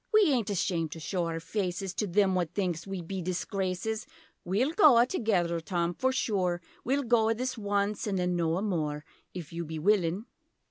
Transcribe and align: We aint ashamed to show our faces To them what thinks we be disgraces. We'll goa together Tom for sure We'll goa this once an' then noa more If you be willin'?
We 0.11 0.31
aint 0.31 0.49
ashamed 0.49 0.91
to 0.93 0.99
show 0.99 1.25
our 1.27 1.39
faces 1.39 1.93
To 1.93 2.07
them 2.07 2.33
what 2.33 2.55
thinks 2.55 2.87
we 2.87 3.03
be 3.03 3.21
disgraces. 3.21 4.07
We'll 4.43 4.71
goa 4.71 5.05
together 5.05 5.59
Tom 5.59 5.93
for 5.93 6.11
sure 6.11 6.59
We'll 6.83 7.03
goa 7.03 7.35
this 7.35 7.55
once 7.55 8.07
an' 8.07 8.15
then 8.15 8.35
noa 8.35 8.63
more 8.63 9.05
If 9.35 9.53
you 9.53 9.63
be 9.63 9.77
willin'? 9.77 10.25